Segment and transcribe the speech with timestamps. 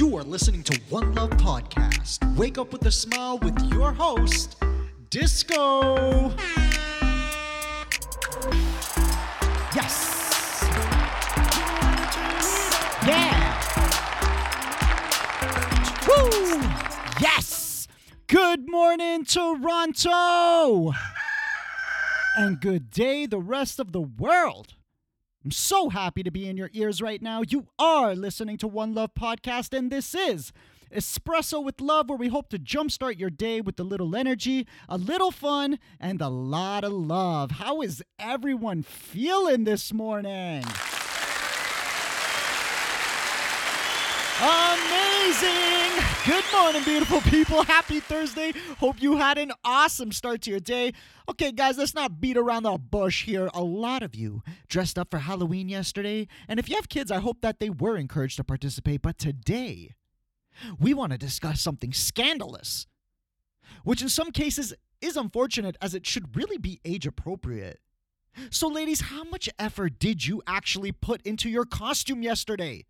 [0.00, 2.34] You are listening to One Love Podcast.
[2.34, 4.56] Wake up with a smile with your host,
[5.10, 6.30] Disco.
[9.76, 10.64] Yes.
[13.06, 13.60] Yeah.
[16.08, 16.62] Woo.
[17.20, 17.86] Yes.
[18.26, 20.94] Good morning, Toronto.
[22.38, 24.76] And good day, the rest of the world.
[25.42, 27.40] I'm so happy to be in your ears right now.
[27.48, 30.52] You are listening to One Love Podcast, and this is
[30.94, 34.98] Espresso with Love, where we hope to jumpstart your day with a little energy, a
[34.98, 37.52] little fun, and a lot of love.
[37.52, 40.62] How is everyone feeling this morning?
[44.42, 44.99] Amazing!
[46.26, 47.62] Good morning, beautiful people.
[47.62, 48.54] Happy Thursday.
[48.78, 50.92] Hope you had an awesome start to your day.
[51.28, 53.50] Okay, guys, let's not beat around the bush here.
[53.52, 57.18] A lot of you dressed up for Halloween yesterday, and if you have kids, I
[57.18, 59.02] hope that they were encouraged to participate.
[59.02, 59.94] But today,
[60.78, 62.86] we want to discuss something scandalous,
[63.84, 67.80] which in some cases is unfortunate as it should really be age appropriate.
[68.50, 72.86] So, ladies, how much effort did you actually put into your costume yesterday?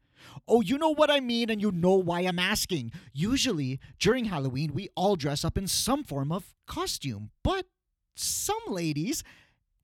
[0.46, 2.92] Oh, you know what I mean, and you know why I'm asking.
[3.12, 7.66] Usually, during Halloween, we all dress up in some form of costume, but
[8.14, 9.22] some ladies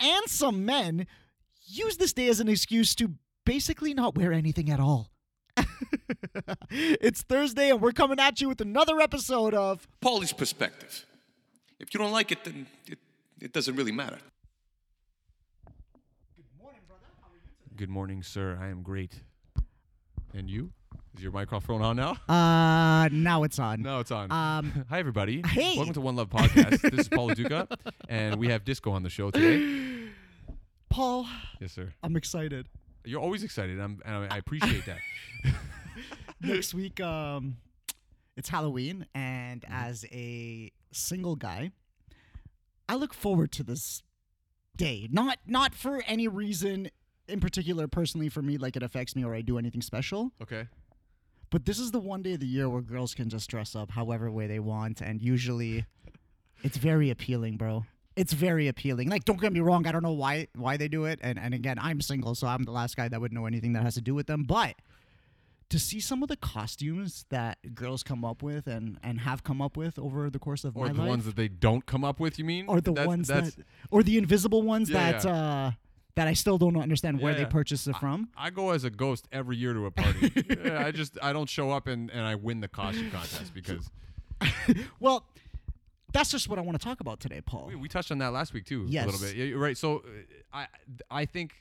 [0.01, 1.07] and some men
[1.67, 5.11] use this day as an excuse to basically not wear anything at all.
[6.71, 11.07] it's Thursday, and we're coming at you with another episode of Paulie's perspective.
[11.79, 12.99] If you don't like it, then it,
[13.41, 14.19] it doesn't really matter.
[16.37, 17.03] Good morning, brother.
[17.77, 18.59] Good morning, sir.
[18.61, 19.15] I am great.
[20.37, 20.71] And you?
[21.17, 22.11] Is your microphone on now?
[22.29, 23.81] Uh, now it's on.
[23.81, 24.31] No, it's on.
[24.31, 25.41] Um, Hi, everybody.
[25.47, 25.77] hey.
[25.79, 26.83] Welcome to One Love Podcast.
[26.83, 27.67] this is Paul Duca,
[28.11, 30.11] and we have Disco on the show today.
[30.91, 31.27] Paul,
[31.59, 31.95] Yes, sir.
[32.03, 32.69] I'm excited.
[33.05, 34.99] You're always excited, I'm, and I appreciate that.
[36.43, 37.57] Next week, um,
[38.37, 39.73] it's Halloween, and Mm-hmm.
[39.75, 41.71] as a single guy,
[42.91, 44.03] I look forward to this
[44.77, 45.09] day.
[45.11, 46.91] Not not for any reason
[47.29, 50.33] in particular, personally for me, like it affects me or I do anything special.
[50.43, 50.69] Okay.
[51.51, 53.91] But this is the one day of the year where girls can just dress up
[53.93, 55.85] however way they want, and usually,
[56.65, 57.85] it's very appealing, bro.
[58.17, 59.11] It's very appealing.
[59.11, 61.55] Like, don't get me wrong, I don't know why why they do it, and and
[61.55, 64.01] again, I'm single, so I'm the last guy that would know anything that has to
[64.01, 64.43] do with them.
[64.45, 64.75] But
[65.69, 69.61] to see some of the costumes that girls come up with and and have come
[69.63, 72.05] up with over the course of Or my the life, ones that they don't come
[72.05, 72.67] up with, you mean?
[72.69, 75.31] or the That's- ones that's, that, or the invisible ones Yeah, that yeah.
[75.31, 75.71] uh
[76.17, 78.29] that I still don't understand where Yeah, they purchased it from.
[78.37, 80.33] I go as a ghost every year to a party.
[80.65, 83.89] Yeah, I just I don't show up and, and I win the costume contest because
[85.01, 85.25] Well,
[86.13, 87.67] that's just what I want to talk about today, Paul.
[87.69, 89.37] we, we touched on that last week too a little bit.
[89.37, 89.77] Yeah, right.
[89.77, 90.01] So uh,
[90.53, 90.67] I
[91.11, 91.53] I think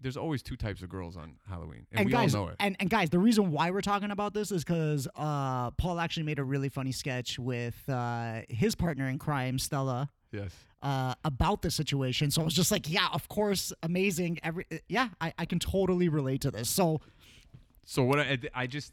[0.00, 2.56] there's always two types of girls on Halloween, and, and we guys, all know it.
[2.60, 6.24] And, and guys, the reason why we're talking about this is because uh, Paul actually
[6.24, 10.52] made a really funny sketch with uh, his partner in crime, Stella, yes.
[10.82, 12.30] uh, about the situation.
[12.30, 14.40] So I was just like, yeah, of course, amazing.
[14.42, 16.68] Every yeah, I, I can totally relate to this.
[16.68, 17.00] So
[17.84, 18.92] So what I, I just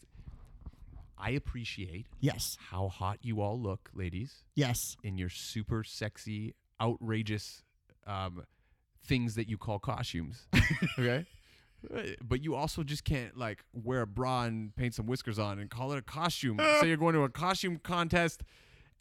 [1.18, 7.64] I appreciate yes, how hot you all look, ladies, yes, in your super sexy, outrageous
[8.08, 8.44] um,
[9.04, 10.48] things that you call costumes.
[11.00, 11.26] okay.
[12.24, 15.68] But you also just can't like wear a bra and paint some whiskers on and
[15.68, 16.60] call it a costume.
[16.80, 18.44] Say you're going to a costume contest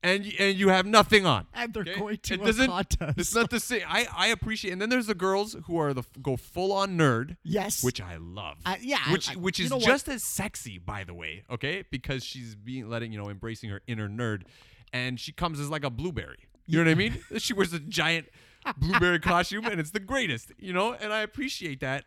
[0.03, 1.47] and y- and you have nothing on.
[1.53, 3.19] and they're going to It a doesn't- contest.
[3.19, 3.83] It's not the same.
[3.87, 6.97] I, I appreciate, and then there's the girls who are the f- go full on
[6.97, 8.57] nerd, yes, which I love.
[8.65, 9.85] I- yeah, I- which I- which you is know what?
[9.85, 11.45] just as sexy, by the way.
[11.51, 14.45] Okay, because she's being letting you know embracing her inner nerd,
[14.91, 16.49] and she comes as like a blueberry.
[16.67, 17.19] You know what I mean?
[17.37, 18.29] she wears a giant
[18.77, 20.53] blueberry costume, and it's the greatest.
[20.59, 22.05] You know, and I appreciate that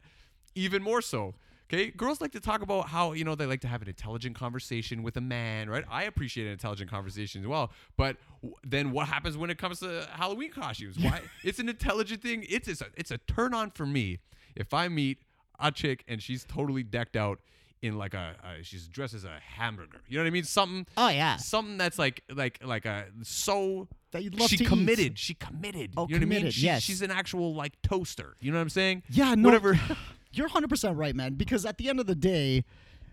[0.55, 1.35] even more so.
[1.71, 4.35] Okay, girls like to talk about how you know they like to have an intelligent
[4.35, 5.83] conversation with a man, right?
[5.89, 9.79] I appreciate an intelligent conversation as well, but w- then what happens when it comes
[9.79, 10.99] to Halloween costumes?
[10.99, 11.21] Why?
[11.43, 12.45] it's an intelligent thing.
[12.47, 14.19] It's it's a, it's a turn on for me
[14.55, 15.19] if I meet
[15.59, 17.39] a chick and she's totally decked out
[17.83, 20.01] in like a, a she's dressed as a hamburger.
[20.07, 20.43] You know what I mean?
[20.45, 20.87] Something.
[20.97, 21.35] Oh, yeah.
[21.35, 24.67] Something that's like like like a so That you'd love she to eat.
[24.67, 25.19] committed.
[25.19, 25.91] She committed.
[25.97, 26.51] Oh, you know what I mean?
[26.51, 26.81] She- yes.
[26.81, 28.35] She's an actual like toaster.
[28.39, 29.03] You know what I'm saying?
[29.09, 29.79] Yeah, no, Whatever.
[30.35, 31.35] You're 100% right, man.
[31.35, 32.65] Because at the end of the day,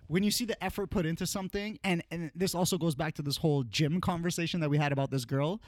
[0.06, 3.22] when you see the effort put into something, and, and this also goes back to
[3.22, 5.60] this whole gym conversation that we had about this girl.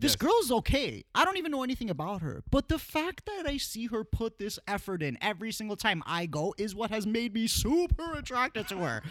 [0.00, 0.16] This Yes.
[0.16, 1.04] girl is okay.
[1.12, 2.44] I don't even know anything about her.
[2.50, 6.26] But the fact that I see her put this effort in every single time I
[6.26, 9.02] go is what has made me super attracted to her.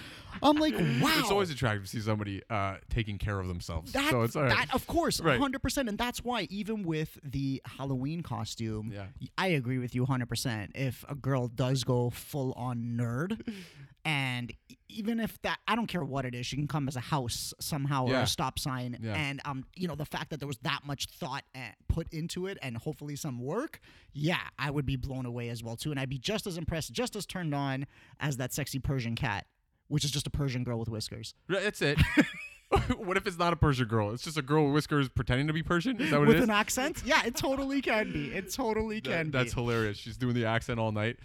[0.41, 1.13] I'm like, wow.
[1.19, 3.91] It's always attractive to see somebody uh, taking care of themselves.
[3.91, 4.49] That, so it's all right.
[4.67, 5.37] that of course, Right.
[5.39, 5.89] 100%.
[5.89, 9.07] And that's why, even with the Halloween costume, Yeah.
[9.37, 10.71] I agree with you 100%.
[10.73, 13.41] If a girl does go full on nerd,
[14.05, 14.53] and
[14.97, 17.53] even if that I don't care what it is, she can come as a house
[17.59, 18.97] somehow or a stop sign.
[19.01, 19.13] Yeah.
[19.13, 22.47] And um, you know, the fact that there was that much thought uh, put into
[22.47, 23.79] it and hopefully some work,
[24.13, 26.91] yeah, I would be blown away as well too, and I'd be just as impressed,
[26.91, 27.85] just as turned on
[28.19, 29.45] as that sexy Persian cat,
[29.87, 31.99] which is just a Persian girl with whiskers That's it.
[32.97, 34.11] what if it's not a Persian girl?
[34.11, 36.01] It's just a girl with whiskers pretending to be Persian.
[36.01, 36.43] Is that what with it is?
[36.45, 37.01] an accent.
[37.05, 38.27] Yeah, it totally can be.
[38.33, 39.61] It totally That- can that's be.
[39.61, 39.97] hilarious.
[39.97, 41.17] She's doing the accent all night.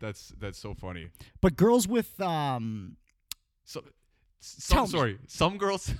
[0.00, 1.06] That's that's so funny.
[1.40, 2.96] But girls with um,
[3.64, 3.82] So,
[4.40, 4.90] some, Tell me.
[4.90, 5.92] sorry, some girls.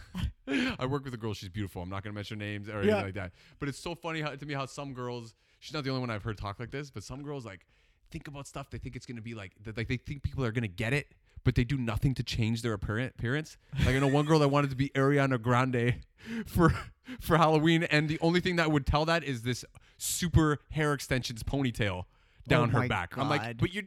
[0.79, 1.33] I work with a girl.
[1.35, 1.81] She's beautiful.
[1.83, 3.03] I'm not gonna mention names or anything Yeah.
[3.03, 3.33] like that.
[3.61, 5.35] But it's so funny how, to me how some girls.
[5.61, 6.91] She's not the only one I've heard talk like this.
[6.91, 7.67] But some girls like
[8.11, 8.69] think about stuff.
[8.71, 9.77] They think it's gonna be like that.
[9.77, 11.07] Like they think people are gonna get it,
[11.45, 13.15] but they do nothing to change their appearance.
[13.17, 13.57] Appearance.
[13.87, 15.95] Like I know one girl that wanted to be Ariana Grande
[16.47, 16.75] for
[17.21, 19.65] for Halloween, and the only thing that would tell that is this
[19.99, 22.07] super hair extensions ponytail
[22.49, 23.17] down Oh her back.
[23.17, 23.87] I'm like, but you.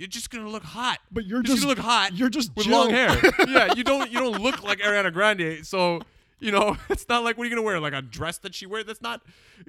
[0.00, 0.98] You're just gonna look hot.
[1.12, 2.14] But you're just just- gonna look hot.
[2.14, 2.78] you're just with Jill.
[2.78, 3.20] long hair.
[3.48, 5.66] yeah, you don't you don't look like Ariana Grande.
[5.66, 6.00] So
[6.38, 7.78] you know it's not like what are you gonna wear?
[7.78, 8.86] Like a dress that she wears?
[8.86, 9.20] That's not.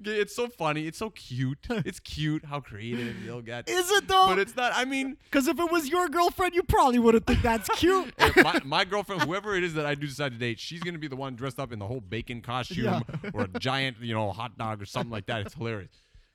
[0.06, 0.88] It's so funny.
[0.88, 1.58] It's so cute.
[1.70, 3.68] It's cute how creative they'll get.
[3.70, 4.28] is it though?
[4.28, 4.72] But it's not.
[4.74, 8.14] I mean, Because if it was your girlfriend, you probably wouldn't think that's cute.
[8.38, 11.10] my, my girlfriend, whoever it is that I do decide to date, she's gonna be
[11.10, 13.02] the one dressed up in the whole bacon costume Yeah.
[13.34, 15.42] or a giant, you know, hot dog or something like that.
[15.42, 15.92] It's hilarious.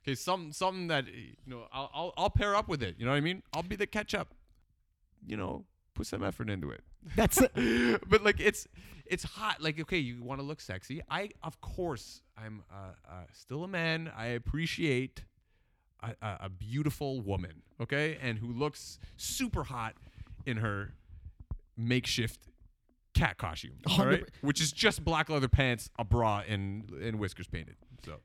[0.07, 2.95] Okay, some something that you know, I'll, I'll I'll pair up with it.
[2.97, 3.43] You know what I mean?
[3.53, 4.33] I'll be the ketchup.
[5.25, 5.65] You know,
[5.95, 6.81] put some effort into it.
[7.17, 8.01] That's it.
[8.09, 8.67] but like it's
[9.05, 9.61] it's hot.
[9.61, 11.01] Like okay, you want to look sexy.
[11.09, 14.09] I of course I'm uh, uh, still a man.
[14.15, 15.25] I appreciate
[16.01, 17.63] a, a, a beautiful woman.
[17.81, 19.95] Okay, and who looks super hot
[20.45, 20.93] in her
[21.75, 22.39] makeshift
[23.13, 23.79] cat costume.
[23.89, 27.75] All right, which is just black leather pants, a bra, and and whiskers painted.
[28.05, 28.21] So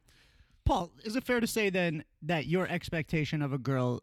[0.65, 4.03] Paul, is it fair to say then that your expectation of a girl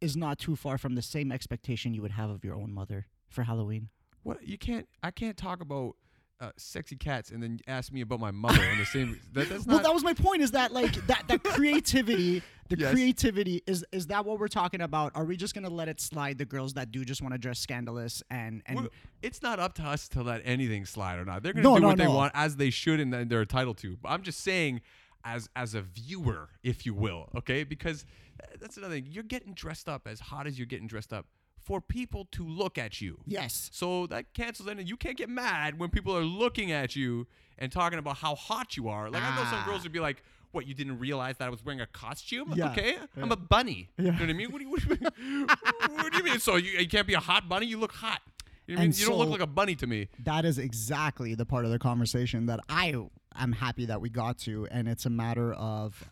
[0.00, 3.06] is not too far from the same expectation you would have of your own mother
[3.28, 3.88] for Halloween?
[4.22, 5.96] what you can't I can't talk about.
[6.40, 9.18] Uh, sexy cats, and then ask me about my mother in the same.
[9.34, 10.42] That, that's well, that was my point.
[10.42, 12.42] Is that like that that creativity?
[12.68, 12.90] The Yes.
[12.92, 15.12] creativity is is that what we're talking about?
[15.14, 16.38] Are we just gonna let it slide?
[16.38, 18.88] The girls that do just want to dress scandalous and and
[19.22, 21.44] it's not up to us to let anything slide or not.
[21.44, 23.40] They're going No, to do no, what they want as they should and then they're
[23.42, 23.96] entitled to.
[24.02, 24.80] But I'm just saying,
[25.24, 27.64] as as a viewer, if you will, okay?
[27.64, 28.04] Because
[28.42, 29.06] uh, that's another thing.
[29.08, 31.26] You're getting dressed up as hot as you're getting dressed up
[31.58, 33.18] for people to look at you.
[33.26, 34.86] yes, So that cancels anything.
[34.86, 37.26] You can't get mad when people are looking at you
[37.56, 39.08] and talking about how hot you are.
[39.08, 39.64] Like I know some Ah.
[39.66, 40.22] girls would be like,
[40.52, 40.66] "What?
[40.66, 42.52] You didn't realize that I was wearing a costume?
[42.54, 42.72] Yeah.
[42.72, 43.88] Okay, I'm a bunny.
[43.96, 44.50] You know what I mean?
[44.52, 45.46] What do you, what do you mean?
[45.96, 46.38] what do you mean?
[46.38, 47.64] So you, you can't be a hot bunny?
[47.66, 48.20] You look hot.
[48.66, 48.90] You, know I mean?
[48.90, 50.08] And you don't look like a bunny to me.
[50.24, 52.94] that is exactly the part of the conversation that I
[53.36, 56.08] am happy that we got to, and it's a matter of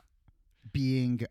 [0.72, 1.22] being.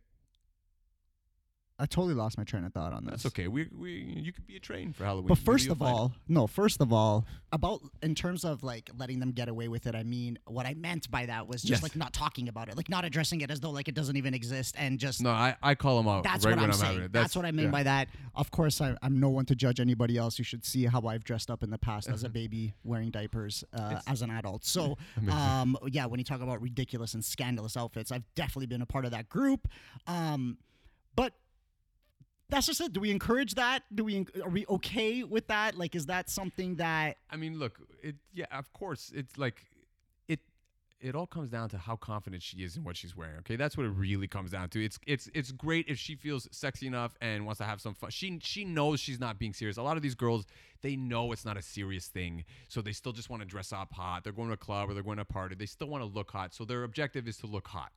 [1.81, 3.23] I totally lost my train of thought on this.
[3.23, 3.47] That's okay.
[3.47, 5.27] We, we you could be a train for Halloween.
[5.27, 5.99] But first of find it.
[5.99, 9.87] all, no, first of all, about in terms of like letting them get away with
[9.87, 11.83] it, I mean, what I meant by that was just Yes.
[11.83, 14.33] like not talking about it, like not addressing it as though like it doesn't even
[14.35, 16.91] exist and just no, I, I call them out that's right what when I'm saying.
[16.93, 17.13] having it.
[17.13, 17.71] That's, what I mean yeah.
[17.71, 18.09] by that.
[18.35, 20.37] Of course, I, I'm no one to judge anybody else.
[20.37, 23.63] You should see how I've dressed up in the past as a baby wearing diapers
[23.73, 24.65] uh, as an adult.
[24.65, 24.97] So,
[25.31, 29.05] um, yeah, when you talk about ridiculous and scandalous outfits, I've definitely been a part
[29.05, 29.67] of that group.
[30.05, 30.57] Um,
[31.15, 31.33] but
[32.51, 32.93] that's just it.
[32.93, 33.83] Do we encourage that?
[33.95, 34.27] Do we?
[34.43, 35.77] Are we okay with that?
[35.77, 37.17] Like, is that something that?
[37.31, 39.65] I mean, look, it yeah, of course, it's like
[40.27, 40.41] it
[40.99, 43.37] it all comes down to how confident she is in what she's wearing.
[43.39, 44.83] Okay, that's what it really comes down to.
[44.83, 48.09] It's it's it's great if she feels sexy enough and wants to have some fun.
[48.09, 49.77] She she knows she's not being serious.
[49.77, 50.45] A lot of these girls,
[50.81, 53.93] they know it's not a serious thing, so they still just want to dress up
[53.93, 54.25] hot.
[54.25, 55.55] They're going to a club or they're going to a party.
[55.55, 57.91] They still want to look hot, so their objective is to look hot.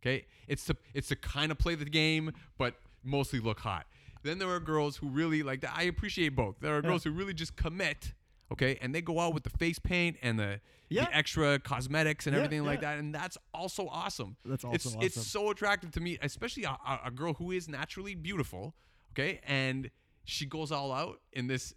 [0.00, 3.86] Okay, it's to it's to kind of play the game, but mostly look hot.
[4.26, 5.72] Then there are girls who really like that.
[5.74, 6.56] I appreciate both.
[6.60, 8.12] There are girls who really just commit,
[8.52, 11.04] okay, and they go out with the face paint and the, Yeah.
[11.06, 12.92] the extra cosmetics and Yeah, everything like yeah.
[12.94, 14.36] that, and that's also awesome.
[14.44, 15.42] That's it's also it's awesome.
[15.44, 18.74] so attractive to me, especially a, a, a girl who is naturally beautiful,
[19.12, 19.90] okay, and
[20.24, 21.74] she goes all out in this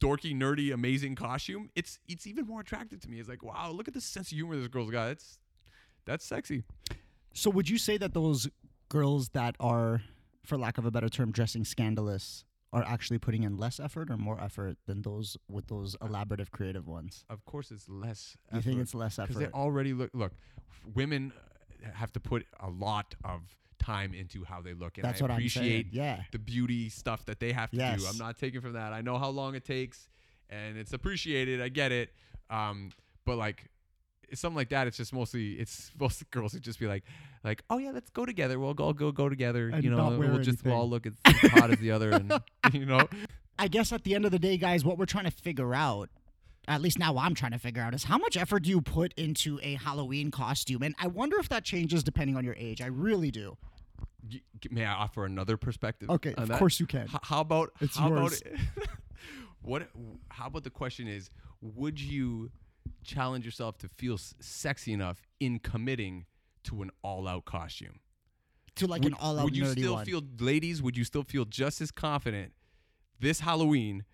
[0.00, 1.70] dorky, nerdy, amazing costume.
[1.76, 3.20] It's it's even more attractive to me.
[3.20, 5.10] It's like, wow, look at the sense of humor this girl's got.
[5.10, 5.38] It's
[6.04, 6.64] that's sexy.
[7.34, 8.48] So, would you say that those
[8.88, 10.02] girls that are,
[10.44, 14.16] for lack of a better term, dressing scandalous are actually putting in less effort or
[14.16, 17.24] more effort than those with those elaborative, creative ones?
[17.28, 18.36] Of course, it's less.
[18.52, 19.28] You think it's less effort?
[19.28, 20.32] because they already look look
[20.94, 21.32] women
[21.84, 23.42] uh, have to put a lot of
[23.78, 25.88] time into how they look and That's I what I'm appreciate saying.
[25.90, 26.22] Yeah.
[26.30, 29.18] the beauty stuff that they have to do i'm not taking from that i know
[29.18, 30.08] how long it takes
[30.50, 32.10] and it's appreciated i get it
[32.48, 32.92] um
[33.24, 33.64] but like
[34.34, 37.04] something like that it's just mostly it's most girls would just be like
[37.44, 40.38] like oh yeah let's go together we'll go go go together And you know we'll
[40.38, 41.12] just we'll all look as
[41.50, 42.32] hot as the other and
[42.72, 43.08] you know
[43.58, 46.08] I guess at the end of the day, guys, what we're trying to figure out,
[46.66, 49.12] at least now I'm trying to figure out, is how much effort do you put
[49.12, 50.82] into a Halloween costume?
[50.82, 52.80] And I wonder if that changes depending on your age.
[52.80, 53.56] I really do.
[54.70, 56.08] May I offer another perspective?
[56.10, 56.58] Okay, of that?
[56.58, 57.02] course you can.
[57.02, 58.42] H- how about It's how yours.
[58.42, 58.88] about
[59.60, 59.88] what?
[60.30, 62.50] How about the question is, would you
[63.04, 66.26] challenge yourself to feel s- sexy enough in committing
[66.64, 68.00] to an all-out costume?
[68.76, 70.04] To like would, an all out would you still one.
[70.04, 70.82] feel, ladies?
[70.82, 72.52] Would you still feel just as confident
[73.20, 74.04] this Halloween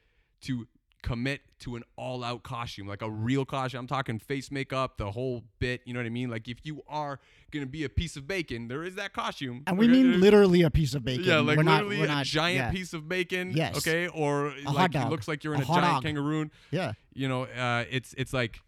[0.43, 0.67] to
[1.03, 3.81] commit to an all-out costume, like a real costume?
[3.81, 5.83] I'm talking face makeup, the whole bit.
[5.85, 6.31] You know what I mean?
[6.31, 9.63] Like if you are gonna be a piece of bacon, there is that costume.
[9.67, 9.93] and we okay?
[9.93, 11.25] mean literally a piece of bacon.
[11.25, 12.71] Yeah, like we're not, literally we're a not, giant yeah.
[12.71, 13.53] piece of bacon.
[13.53, 13.77] Yes.
[13.79, 16.03] Okay, or hot like it looks like you're in A a, giant dog.
[16.03, 16.51] kangaroo.
[16.71, 16.93] Yeah.
[17.15, 18.61] You know, uh, it's it's like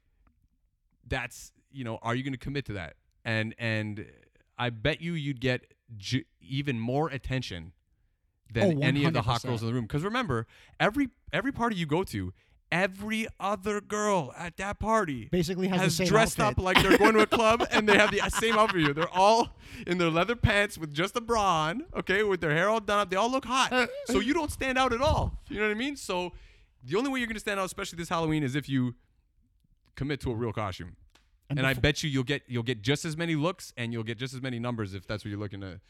[1.06, 2.94] that's you know, are you going to commit to that?
[3.24, 4.06] And and
[4.58, 7.72] I bet you you'd get j- even more attention
[8.52, 9.84] than Oh, any of the hot girls in the room.
[9.84, 10.46] Because remember,
[10.78, 12.32] every every party you go to.
[12.72, 16.58] Every other girl at that party Basically has the same dressed outfit.
[16.58, 18.82] up like they're going to a club and they have the same outfit.
[18.82, 18.94] you.
[18.94, 19.56] They're all
[19.88, 23.00] in their leather pants with just a bra on, okay, with their hair all done
[23.00, 23.10] up.
[23.10, 23.90] They all look hot.
[24.04, 25.34] So you don't stand out at all.
[25.48, 25.96] You know what I mean?
[25.96, 26.30] So
[26.84, 28.94] the only way you're going to stand out, especially this Halloween, is if you
[29.96, 30.94] commit to a real costume.
[31.48, 34.16] And, I bet you you'll get you'll get just as many looks and you'll get
[34.16, 35.80] just as many numbers if that's what you're looking to.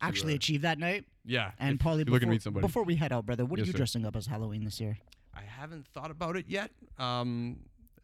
[0.00, 1.04] Actually achieve that night.
[1.24, 1.52] Yeah.
[1.58, 2.66] And you're before, looking to meet somebody.
[2.66, 3.76] before we head out, brother, what are you sir.
[3.78, 4.98] dressing up as Halloween this year?
[5.34, 6.70] I haven't thought about it yet.
[6.98, 7.58] Um,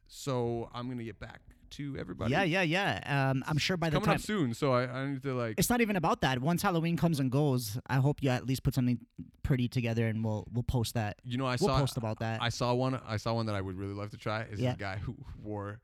[0.07, 2.33] so I'm gonna get back to everybody.
[2.33, 3.31] Yeah, yeah, yeah.
[3.31, 4.05] Um, I'm sure by the time.
[4.05, 5.55] Coming time up soon, so I, I need to like.
[5.57, 6.41] it's not even about that.
[6.41, 8.99] Once Halloween comes and goes, I hope you at least put something
[9.43, 11.17] pretty together, and we'll we'll post that.
[11.25, 12.43] You know, I we'll saw post about that.
[12.43, 13.01] I saw one.
[13.07, 14.43] I saw one that I would really love to try.
[14.43, 14.73] Is Yeah.
[14.73, 15.81] this guy who wore,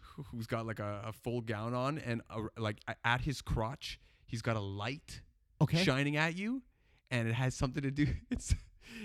[0.00, 3.98] who- who's got like a, a full gown on, and a, like at his crotch,
[4.26, 5.22] he's got a light
[5.60, 5.82] okay.
[5.82, 6.62] shining at you,
[7.10, 8.06] and it has something to do.
[8.30, 8.54] It's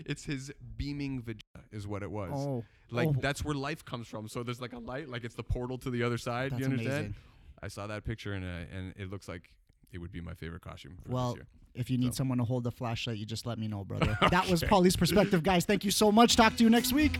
[0.06, 2.32] it's his beaming vagina, is what it was.
[2.34, 3.16] Oh, like oh.
[3.20, 4.28] that's where life comes from.
[4.28, 6.52] So there's like a light, like it's the portal to the other side.
[6.52, 6.98] That's you understand?
[6.98, 7.16] amazing.
[7.62, 9.52] I saw that picture, and uh, and it looks like
[9.92, 11.48] it would be my favorite costume for Well, this year.
[11.76, 12.20] if you need So.
[12.20, 14.18] someone to hold the flashlight, you just let me know, brother.
[14.30, 15.66] That was Polly's perspective, guys.
[15.66, 16.36] Thank you so much.
[16.36, 17.18] Talk to you next week.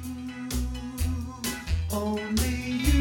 [1.92, 2.95] Only you, you,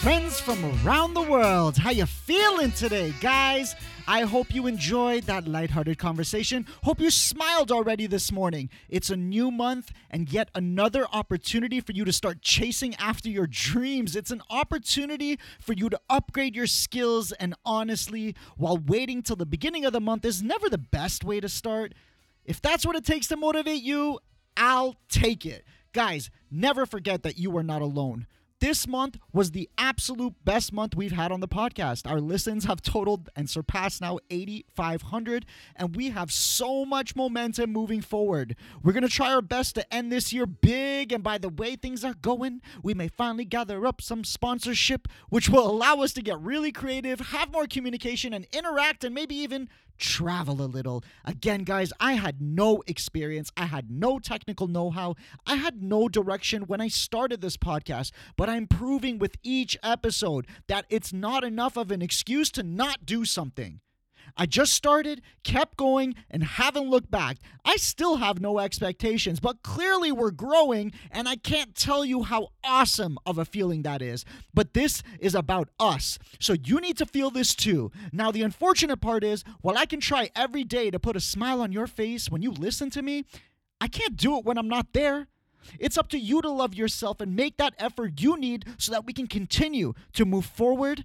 [0.00, 3.74] friends from around the world, how you feeling today, guys?
[4.06, 6.66] I hope you enjoyed that lighthearted conversation.
[6.84, 8.70] Hope you smiled already this morning.
[8.88, 13.48] It's a new month and yet another opportunity for you to start chasing after your
[13.48, 14.14] dreams.
[14.14, 19.46] It's an opportunity for you to upgrade your skills and honestly, while waiting till the
[19.46, 21.92] beginning of the month is never the best way to start.
[22.44, 24.20] If that's what it takes to motivate you,
[24.56, 25.64] I'll take it.
[25.92, 28.28] Guys, never forget that you are not alone.
[28.60, 32.10] This month was the absolute best month we've had on the podcast.
[32.10, 35.46] Our listens have totaled and surpassed now 8,500,
[35.76, 38.56] and we have so much momentum moving forward.
[38.82, 41.76] We're going to try our best to end this year big, and by the way
[41.76, 46.22] things are going, we may finally gather up some sponsorship, which will allow us to
[46.22, 51.04] get really creative, have more communication, and interact, and maybe even travel a little.
[51.24, 53.50] Again, guys, I had no experience.
[53.56, 55.16] I had no technical know how.
[55.46, 60.46] I had no direction when I started this podcast, but I'm proving with each episode
[60.68, 63.80] that it's not enough of an excuse to not do something.
[64.36, 67.38] I just started, kept going, and haven't looked back.
[67.64, 72.48] I still have no expectations, but clearly we're growing, and I can't tell you how
[72.62, 74.24] awesome of a feeling that is.
[74.54, 77.90] But this is about us, so you need to feel this too.
[78.12, 81.60] Now, the unfortunate part is, while I can try every day to put a smile
[81.60, 83.24] on your face when you listen to me,
[83.80, 85.28] I can't do it when I'm not there.
[85.78, 89.04] It's up to you to love yourself and make that effort you need so that
[89.04, 91.04] we can continue to move forward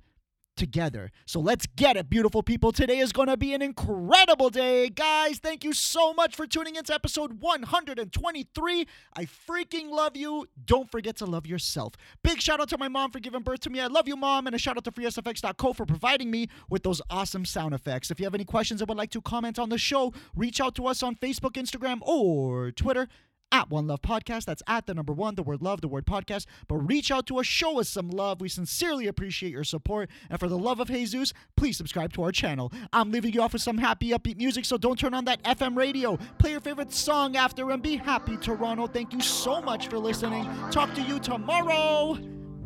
[0.56, 1.12] together.
[1.26, 2.72] So let's get it, beautiful people.
[2.72, 4.90] Today is going to be an incredible day.
[4.90, 8.88] Guys, thank you so much for tuning into episode 123.
[9.16, 10.48] I freaking love you.
[10.66, 11.94] Don't forget to love yourself.
[12.24, 13.80] Big shout out to my mom for giving birth to me.
[13.80, 14.48] I love you, mom.
[14.48, 18.12] And a shout out to freesfx.co for providing me with those awesome sound effects.
[18.12, 20.76] If you have any questions and would like to comment on the show, reach out
[20.76, 23.08] to us on Facebook, Instagram, or Twitter
[23.54, 24.46] at One Love Podcast.
[24.46, 26.48] That's at the number one, the word love, the word podcast.
[26.68, 28.42] But reach out to us, show us some love.
[28.42, 30.10] We sincerely appreciate your support.
[30.30, 32.74] And for the love of Jesus, please subscribe to our channel.
[32.92, 35.78] I'm leaving you off with some happy, upbeat music, so don't turn on that FM
[35.78, 36.18] radio.
[36.40, 38.88] Play your favorite song after and be happy, Toronto.
[38.88, 40.50] Thank you so much for listening.
[40.72, 42.16] Talk to you tomorrow.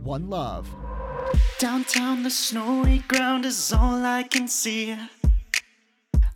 [0.03, 0.73] One love.
[1.59, 4.93] Downtown, the snowy ground is all I can see.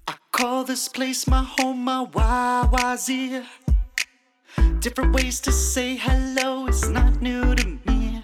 [0.07, 3.45] I call this place my home, my YYZ.
[4.81, 8.23] Different ways to say hello is not new to me.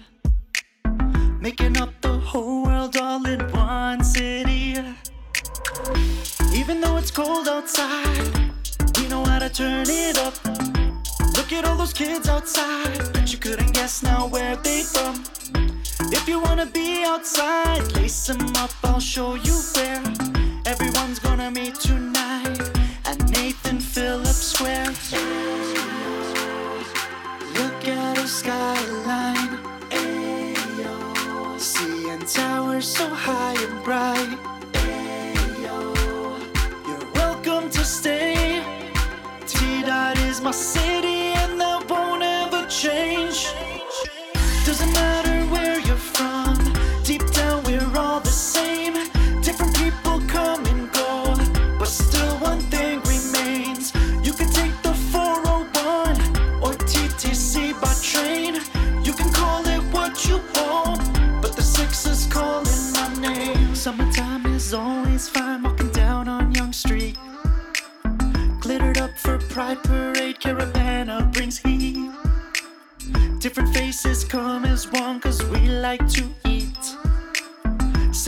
[1.40, 4.74] Making up the whole world all in one city.
[6.52, 8.52] Even though it's cold outside,
[8.96, 10.34] we know how to turn it up.
[11.36, 15.22] Look at all those kids outside, bet you couldn't guess now where they from.
[16.10, 20.02] If you wanna be outside, lace them up, I'll show you where.
[20.66, 22.07] Everyone's gonna meet tonight
[32.80, 34.57] so high and bright,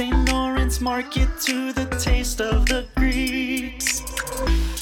[0.00, 0.32] St.
[0.32, 4.00] Lawrence Market to the taste of the Greeks.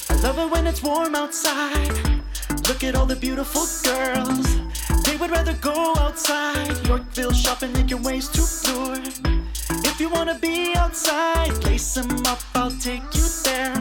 [0.08, 2.22] I love it when it's warm outside.
[2.68, 4.46] Look at all the beautiful girls.
[5.02, 6.70] They would rather go outside.
[6.86, 9.02] Yorkville shopping, making ways to tour.
[9.90, 13.74] If you wanna be outside, lace them up, I'll take you there.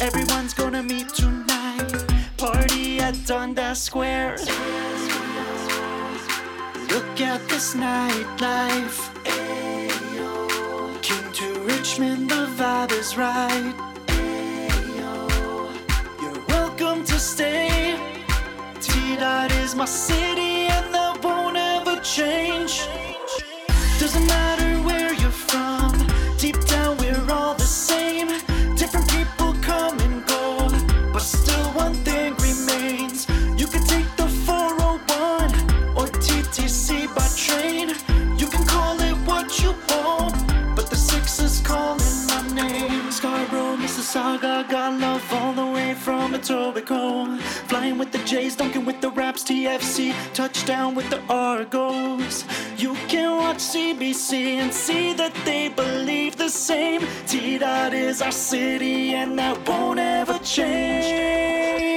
[0.00, 1.92] Everyone's gonna meet tonight.
[2.38, 4.38] Party at Dundas Square.
[6.90, 9.21] Look at this nightlife.
[11.82, 13.74] Richmond, the vibe is right.
[16.22, 17.98] You're welcome to stay.
[18.80, 20.31] T Dot is my city,
[49.32, 52.44] Raps, TFC, touchdown with the Argos.
[52.76, 57.00] You can watch CBC and see that they believe the same.
[57.26, 61.91] T Dot is our city, and that won't ever change.